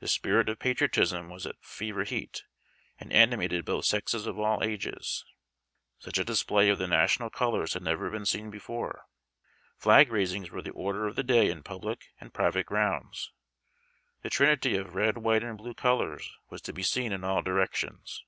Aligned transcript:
The 0.00 0.08
spirit 0.08 0.48
of 0.48 0.58
patriotism 0.58 1.28
was 1.30 1.46
at 1.46 1.54
fever 1.62 2.02
heat, 2.02 2.42
and 2.98 3.12
animated 3.12 3.64
both 3.64 3.84
sexes 3.84 4.26
of 4.26 4.36
all 4.36 4.64
ages. 4.64 5.24
Such 6.00 6.18
a 6.18 6.24
display 6.24 6.68
of 6.70 6.78
the 6.78 6.88
national 6.88 7.30
colors 7.30 7.74
had 7.74 7.84
never 7.84 8.10
been 8.10 8.26
seen 8.26 8.50
before. 8.50 9.04
Flag 9.78 10.10
raisings 10.10 10.50
were 10.50 10.60
the 10.60 10.72
order 10.72 11.06
of 11.06 11.14
the 11.14 11.22
day 11.22 11.48
in 11.48 11.62
public 11.62 12.06
and 12.20 12.34
private 12.34 12.66
grounds. 12.66 13.30
The 14.22 14.30
trinity 14.30 14.74
of 14.76 14.96
red, 14.96 15.18
white, 15.18 15.44
and 15.44 15.56
blue 15.56 15.74
colors 15.74 16.36
was 16.48 16.60
to 16.62 16.72
be 16.72 16.82
seen 16.82 17.12
in 17.12 17.22
all 17.22 17.40
directions. 17.40 18.24